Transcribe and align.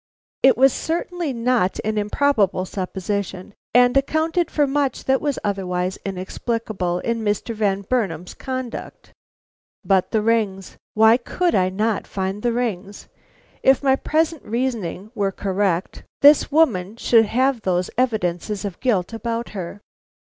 It 0.41 0.57
was 0.57 0.73
certainly 0.73 1.31
not 1.31 1.79
an 1.85 1.95
improbable 1.95 2.65
supposition, 2.65 3.53
and 3.71 3.95
accounted 3.95 4.49
for 4.49 4.65
much 4.65 5.03
that 5.03 5.21
was 5.21 5.37
otherwise 5.43 5.99
inexplicable 6.03 6.97
in 7.01 7.21
Mr. 7.23 7.53
Van 7.53 7.83
Burnam's 7.83 8.33
conduct. 8.33 9.13
But 9.85 10.09
the 10.09 10.23
rings? 10.23 10.75
Why 10.95 11.17
could 11.17 11.53
I 11.53 11.69
not 11.69 12.07
find 12.07 12.41
the 12.41 12.51
rings? 12.51 13.09
If 13.61 13.83
my 13.83 13.95
present 13.95 14.41
reasoning 14.43 15.11
were 15.13 15.31
correct, 15.31 16.01
this 16.23 16.51
woman 16.51 16.95
should 16.95 17.25
have 17.25 17.61
those 17.61 17.91
evidences 17.95 18.65
of 18.65 18.79
guilt 18.79 19.13
about 19.13 19.49
her. 19.49 19.81